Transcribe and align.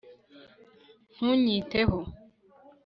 ntunyiteho 1.13 1.99